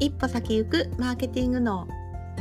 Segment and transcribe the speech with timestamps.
[0.00, 1.86] 一歩先行くマーケティング脳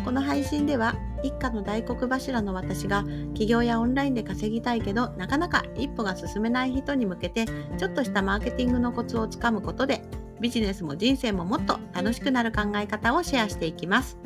[0.05, 7.45] この配信では一家の大黒柱の私が起業やオンラインで稼ぎたいけどなかなか一歩が進めない人に向けて
[7.77, 10.01] ちょっとしたマーケティングのコツをつかむことで
[10.39, 14.17] ビジネスも人生ももっと楽しくなる考え方をシェアしていきます。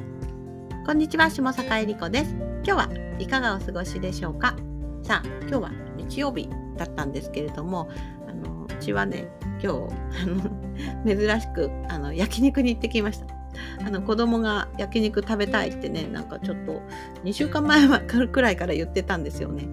[0.85, 2.35] こんにちは下坂恵理子です。
[2.63, 4.55] 今日はいかがお過ごしでしょうか？
[5.01, 6.47] さあ今日は日曜日
[6.77, 7.89] だったんですけれども
[8.27, 9.27] あのうちはね
[9.63, 13.27] 今日あの珍しくあの焼肉に行ってきました。
[13.85, 16.81] あの子供が焼肉食べたいってねなんかちょっと
[17.23, 17.87] 2週間前
[18.27, 19.65] くらいから言ってたんですよね。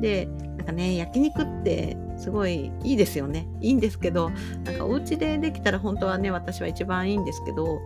[0.00, 3.46] でなんかね焼肉ってすごいいいですよね。
[3.60, 4.30] いいんですけど
[4.64, 7.80] なんかお家でできたら本当はね私は一番いいんですけど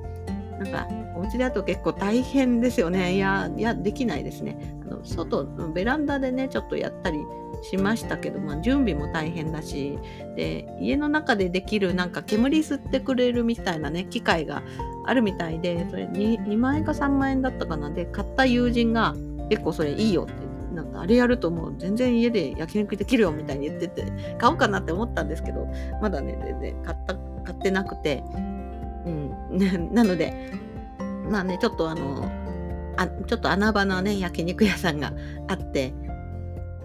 [0.58, 3.14] なんかお家だと結構大変ですよね。
[3.14, 4.76] いやいやできないですね。
[4.82, 7.18] あの外ベランダでねちょっとやったり
[7.62, 9.98] しましたけど、まあ、準備も大変だし
[10.36, 14.62] で家の中でできるなんか煙吸ってくれるみたいなね機械が
[15.06, 17.90] あるみたいでそれ 2, 2万円か3万円だったかな。
[17.90, 19.14] で買った友人が
[19.48, 20.32] 結構それいいよって
[20.74, 25.68] なんかあれやるともう全然家で焼肉できるよみたいに言ってて買おうかなって思ったんですけど
[26.00, 28.22] まだね全然買った買ってなくて、
[29.06, 29.30] うん、
[29.92, 30.50] なので
[31.28, 32.30] まあねちょっとあの
[32.96, 35.12] あちょっと穴場なね焼肉屋さんが
[35.48, 35.92] あって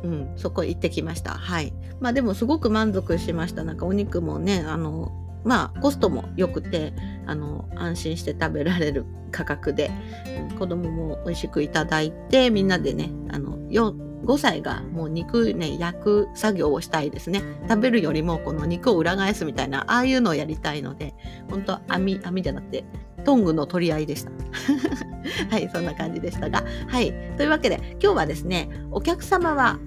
[0.04, 1.32] うん、そこ行ってきました。
[1.32, 1.74] はい。
[2.00, 3.64] まあでもすごく満足しました。
[3.64, 5.12] なんかお肉もね、あの、
[5.44, 6.94] まあコストも良くて、
[7.26, 9.92] あの、安心して食べられる価格で、
[10.50, 13.58] うん、子供も美味しくいただいて、みんなでね、あの、
[14.28, 17.42] 5歳がもう肉ね、焼く作業をしたいですね。
[17.70, 21.14] 食べるよりもこの肉を裏返すみたいな、ああいうのをやりたいので、
[21.50, 22.86] 本当網、網じゃなくて、
[23.28, 24.32] トングの取り合いでした。
[25.52, 26.64] はい、そんな感じでしたが。
[26.88, 27.14] はい。
[27.36, 29.80] というわけで、今日はですね、お客様は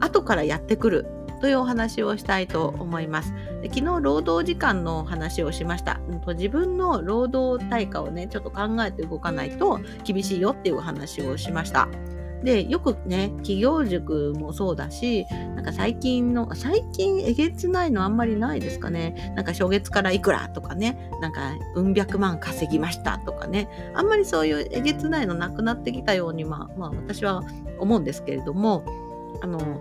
[0.00, 1.06] 後からやってくる
[1.40, 3.32] というお話をしたいと思います。
[3.62, 6.00] で昨日労働時間の話をしました。
[6.26, 11.88] 自分の労働対価をね、ちょっと考えて動かないと厳しいよっていう話をしました。
[12.42, 19.32] で、よくね、企業塾もそうだし、なんか最近の、最近えげつないのあんまりないですかね。
[19.36, 27.42] なんか初月からいくらとかね、なんかうん百万稼ぎましたとかね、あんまりそういうえげつないのなくなってきたように、まあ、まあ私は
[27.78, 28.84] 思うんですけれども、
[29.42, 29.80] あの、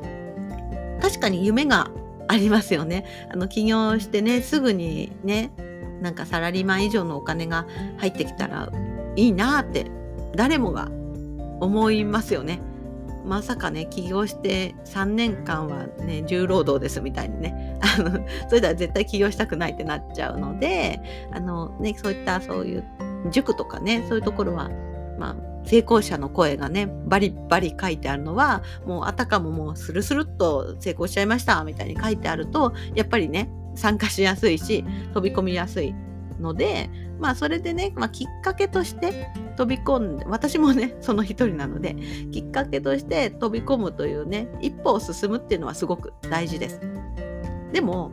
[1.01, 1.89] 確かに夢が
[2.27, 3.05] ありますよね。
[3.31, 5.51] あの、起業してね、すぐにね、
[6.01, 7.65] なんかサラリーマン以上のお金が
[7.97, 8.69] 入ってきたら
[9.15, 9.85] いいなって
[10.35, 10.89] 誰もが
[11.59, 12.59] 思いますよね。
[13.25, 20.99] まさかね、起業して3年間はね、重労働ですみたいにね、 あの、それでは絶対起業したくないってなっちゃうので、
[21.31, 22.83] あのね、そういったそういう
[23.31, 24.69] 塾とかね、そういうところは、
[25.17, 34.83] まあ、成功者の声がね、バリバリ書いてあるのは、もうあたかももうスルスルっと成功しちゃいましたみたいに書いてあると、やっぱりね、参加しやすいし、
[35.13, 35.93] 飛び込みやすい
[36.39, 36.89] ので、
[37.19, 41.95] まあそれでね、まあ、きっかけとして飛び込んで、私もね、 その一人なので、
[42.31, 46.81] きっかけとして飛び込むというね、一歩を進むっていうのはすごく大事です。
[47.71, 48.11] でも、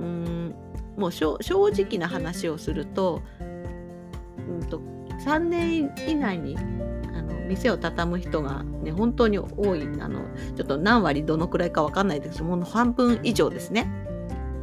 [0.00, 0.54] うん、
[0.96, 3.22] もう正直な話をすると、
[4.48, 4.80] うんと、
[5.24, 6.56] 3年以内に
[7.14, 10.22] あの店を畳む人がね、本当に多い、あの、
[10.54, 14.05] ちょっと何割どのくらいかわかんないです、もう半分以上ですね。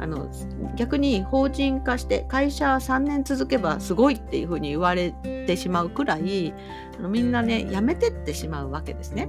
[0.00, 0.28] あの
[0.76, 5.12] 逆に法人化して会社3年続けばすごいっていうふうに言われ
[5.46, 6.52] てしまうくらい
[6.98, 9.28] あのみんなね辞めてってしまうわけですね。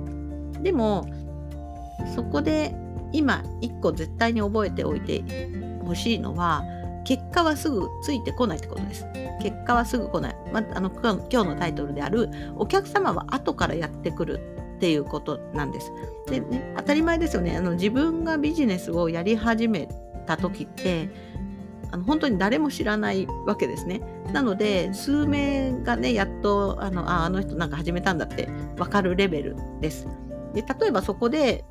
[0.62, 1.08] でも
[2.16, 2.76] そこで
[3.12, 5.24] 今1個絶対に覚えておいて
[5.84, 6.64] ほしいのは
[7.06, 9.06] 結果はすぐついてこないってことです。
[9.42, 10.36] 結果はすぐ来ない。
[10.52, 14.40] まあの今日のタイトルであるお客様は後からやってくる
[14.76, 15.92] っていうことなんです。
[16.28, 17.56] でね、当たり前ですよね。
[17.56, 19.88] あの自分がビジネスをやり始め
[20.26, 21.10] た時って
[21.92, 24.02] あの本当に誰も知らないわけですね。
[24.34, 30.08] なので数名がねやっとあのああの人なんか始めたんだって分かるレベルです。
[30.54, 31.64] で例えばそこで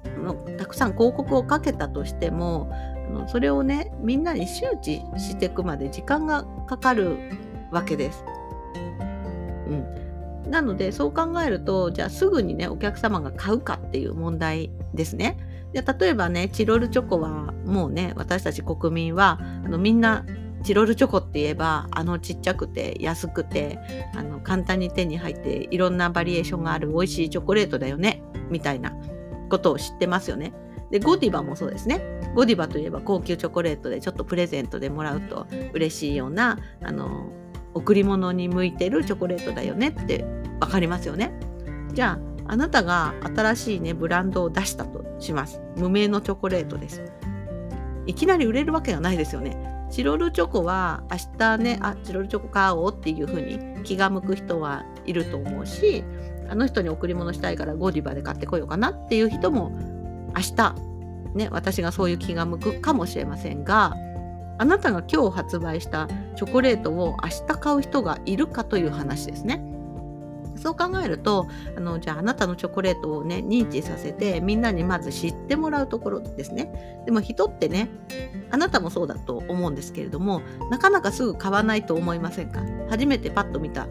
[0.58, 2.70] たくさん広告をかけたとしても
[3.28, 7.16] それをねみんなに周知していくまで時間がかかる
[7.70, 8.24] わけです。
[9.66, 15.38] うん、なのでそう考えるとじゃあすぐにねお客様が買うかっていう問題ですね。
[15.74, 20.24] で例えばねチロルチョコはもうね私たち国民はあのみんな
[20.62, 23.78] チロルチョコって言えばあのちっちゃくて安くて
[24.14, 28.94] あの簡単に手に入っていろんなバリエーションがある美味しいチョコレートだよねみたいな
[29.50, 30.54] ことを知ってますよね。
[30.90, 32.00] でゴディバもそうですね。
[32.36, 37.30] ゴディバといえば高級チョコレートでちょっとプレゼントでもらうと嬉しいようなあの
[37.74, 40.24] 贈り物に向いてるチョコレートだよねって
[40.60, 41.32] 分かりますよね。
[41.92, 45.60] じゃああなたが新しいね、ブランドを出したとします。
[45.76, 47.02] 無名のチョコレートです。
[48.06, 49.74] いきなり売れるわけがないですよね。
[49.94, 56.02] チロルチョコは明日ねあチロルチョコ買おうっていう風に気が向く人はいると思うし
[56.48, 59.70] あの人に贈り物したいからゴディバで買ってこようかなっていう人も
[60.34, 60.74] 明日
[61.34, 63.94] ね私がそういう気が向くかもしれませんが
[64.58, 69.64] あなたが今日発売したチョコレートを明日買う人がいるかという話ですね。
[70.56, 71.46] そう考えると
[71.76, 77.02] あのじゃああなたのチョコレートをね認知させてみんなにまず知ってもらうところですね。
[77.04, 77.88] でも人ってね
[78.50, 82.62] あなたもそうだと思うんですけれどもなかなかすぐ買わないと思いませんか？
[82.88, 83.88] 初めてパッと見た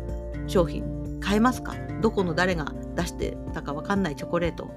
[0.47, 1.75] 商品買えますか？
[2.01, 4.69] どこの誰が出してたかわかんないチョコレート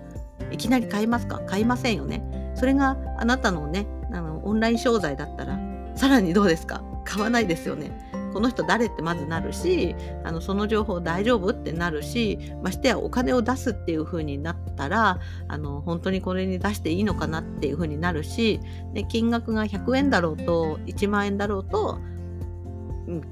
[0.50, 1.40] いきなり買いますか？
[1.46, 2.52] 買いませんよね。
[2.56, 5.58] それがあなたのねあのオンライン商材だったら
[5.94, 6.82] さらにどうですか？
[7.04, 8.05] 買わないですよね。
[8.36, 18.60] この人誰ってまずなるしあのその情報大丈夫ってなるしましてやお金を出すっていう風になったらあの本当にこれに出していいのかなっていう風になるし
[18.92, 21.98] で金額が100円だろうと1万円だろうと、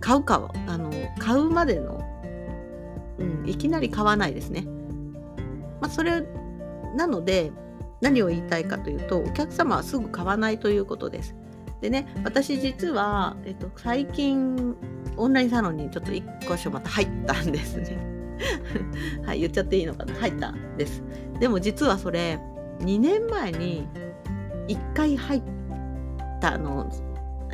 [0.01, 2.03] 買うかはあの買うまでの、
[3.19, 4.63] うん、いきなり買わないですね。
[5.83, 6.23] まあ、それ
[6.97, 7.53] なので
[8.01, 11.35] 何を言いたいかというとお客様はすぐ買わないということです。
[11.83, 14.75] でね私実は、えっと、最近
[15.17, 18.15] オンラインサロンにちょっと1箇所また入ったんですね。
[19.25, 21.03] はい、言っちゃっていいのかな入ったんです。
[21.39, 22.39] でも実はそれ
[22.81, 23.87] 2年前に
[24.69, 25.43] 1回入っ
[26.41, 26.91] たあの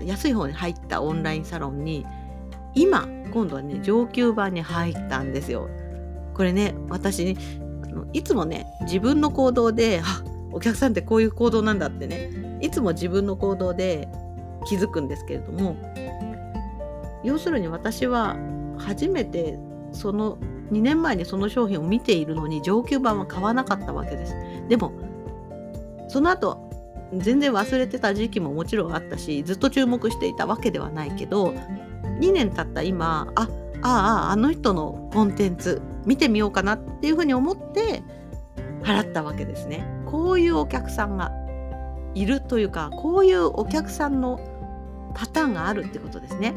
[0.03, 2.07] 安い方に入ったオンラインサロンに
[2.75, 5.69] 今今度はね上級版に入ったんですよ。
[6.35, 7.37] これね私
[8.13, 14.09] いつもね自分の行動で あお客さんってこういう行動なんだってねいつも自分の行動で
[14.67, 15.77] 気づくんですけれども
[17.25, 18.37] 要するに私は
[18.79, 19.59] 初めて
[19.93, 20.39] その
[20.73, 24.35] 2年前にその商品を見ているのに上級版は買わなかったわけです。
[24.69, 24.93] でも
[26.09, 26.71] その後
[27.15, 31.55] 全然忘れてた時期ももちろんあったしずっと注目していたわけではないけど
[32.21, 33.49] 2年経った今あ
[33.83, 38.03] あああの人のコンテンツ見てみようかなっていうふうに思って
[38.83, 39.85] 払ったわけですね。
[40.07, 41.33] こういうお客さんが
[42.15, 44.41] いるというかこういうお客さんの
[45.15, 46.55] パターンがあるってことですね。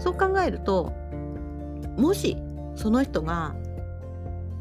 [0.00, 0.92] そう考えると
[1.96, 2.36] もし
[2.74, 3.54] その人が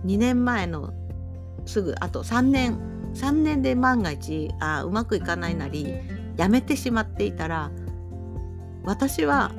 [0.05, 0.93] 2年前の
[1.65, 2.79] すぐあと3年
[3.15, 5.95] 3年で万が一あうまくいかないなり
[6.37, 7.71] やめてしまっていたら
[8.83, 9.51] 私は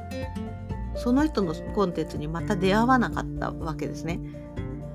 [0.95, 4.21] その人のコンテンツにまた出会わなかったわけですね。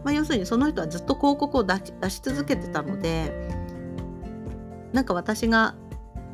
[0.03, 1.73] まあ、要するにその人はずっと広告を出
[2.09, 3.49] し続けてたので
[4.93, 5.73] なんか私が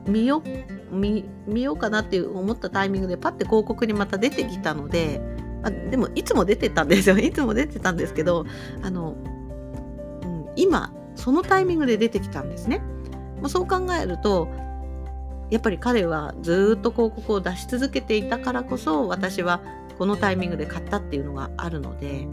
[0.06, 0.44] 見よ
[0.92, 5.22] 見見ようかなって思ったタイミングでパッて広告にまた出てきたので
[5.64, 8.46] あでもいつも出てたんですよ いつも出てたんですけど
[8.82, 9.16] あの、
[10.24, 12.82] うん、今そのタイミングで出てきたんですね。
[13.42, 14.48] まあ、そう考えると
[15.50, 19.62] やっぱり彼はずっと広告を出し続けていたからこそ私は
[19.98, 22.28] このタイミングで買ったっていうのがあるので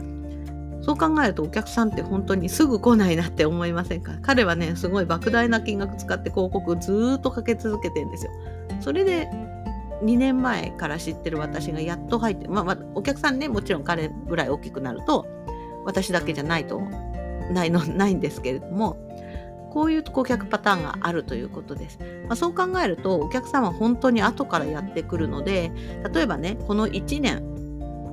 [0.88, 4.12] そう考えるとお客さんって本当にすぐ来ないなって思いませんか？
[4.22, 8.32] 彼はねすごい莫大な金額使って広告ずっとかけ続けてんですよ。
[8.80, 9.28] それで
[10.02, 15.26] 2年前から知ってる私がやっと入って、まあ、まあ、お客さんねもちろん彼ぐらい大きくなると
[15.84, 16.80] 私だけじゃないと
[17.52, 18.96] ないのないんですけれども
[19.70, 21.98] こういう顧客パターンがあるということです。
[22.28, 25.70] まあ、そう考えるとお客さんは本当に後からやってくるので
[26.14, 27.57] 例えばねこの1年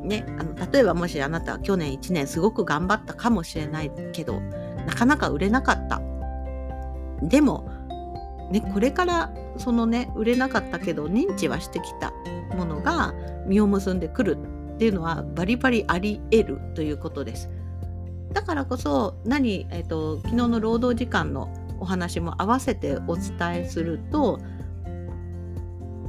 [0.06, 6.02] ね、あの例えばもしあなたは去年1年すごく頑張ったかもしれないけどなかなか売れなかった。
[7.22, 7.70] でも、
[8.52, 12.12] ね、これからそのね売れなかったけど認知はしてきた
[12.56, 13.14] ものが
[13.48, 14.38] 実を結んでくる
[14.76, 17.50] っていうのはバリバリあり得るということです。
[18.34, 24.40] だからこそ何、えーと、昨日の労働時間のお話も合わせてお伝えすると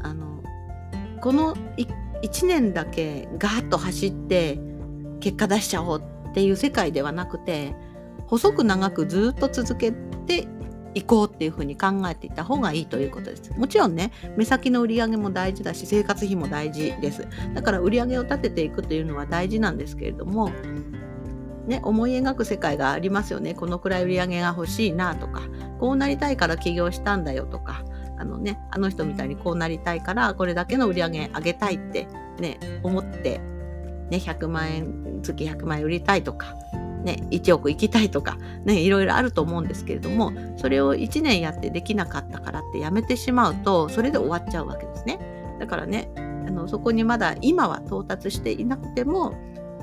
[0.03, 0.43] あの
[1.21, 4.59] この1 1年だけガーッと走って
[5.21, 7.75] 結果出しちゃおうっていう世界ではなくて
[8.27, 10.49] 細く長くずっと続けて
[10.97, 13.53] いこうっていうふうに考えていた方がいいということです。
[13.53, 17.29] もちろんね、目先の売り上げも大事だし、生活費も大事です。
[17.53, 20.51] だから売り上げを立てていくというのは大事なんですけれども、
[21.67, 23.53] ね、思い描く世界がありますよね。
[23.53, 25.43] このくらい売り上げが欲しいなとか、
[25.81, 27.85] こうなりたいから起業したんだよとか、
[28.26, 32.06] のね、あの人みたいにこうなりたいから、これだけの売り上げ上げたいって
[32.38, 33.40] ね、思って、
[34.11, 36.54] ね、100万円、月100万円売りたいとか、
[37.04, 45.18] ね、1億行きたいとか、ね、いろいろあると思うんですけれども、それを1年やってできなかったからってやめてしまうと、それで終わっちゃうわけですね。
[45.59, 49.33] だからね、あのそこにまだ今は到達していなくても、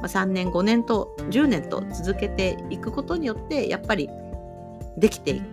[0.01, 4.09] ま3年、5年と10年と続けていくことによって、やっぱり
[4.97, 5.45] できていく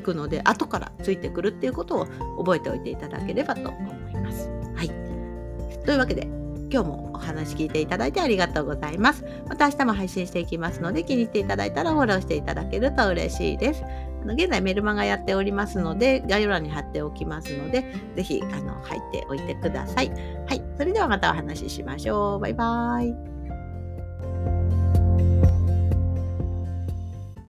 [0.00, 2.06] くので後からついてくるっていうことを
[2.38, 4.48] 覚えておいていただければと思います。。
[4.74, 4.88] はい。
[5.84, 6.28] というわけで、
[6.70, 9.24] 今日もお話聞いていただいてありがとうございます。
[9.48, 13.84] また明日も配信していきますので、気に入っていただいたらフォローしていただけると嬉しいです。
[13.84, 17.84] あの現在メルマガやっておりますので、概要欄に貼っておきますので、
[18.16, 20.10] ぜひあの入っておいてください。
[20.10, 20.62] はい。
[20.76, 22.40] それではまたお話ししましょう。
[22.40, 23.33] バイバーイ。